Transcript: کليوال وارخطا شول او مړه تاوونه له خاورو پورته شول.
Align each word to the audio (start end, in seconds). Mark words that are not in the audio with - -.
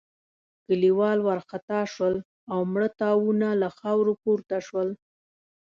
کليوال 0.65 1.19
وارخطا 1.27 1.79
شول 1.93 2.15
او 2.51 2.59
مړه 2.71 2.89
تاوونه 2.99 3.49
له 3.61 3.69
خاورو 3.77 4.13
پورته 4.23 4.57
شول. 4.67 4.89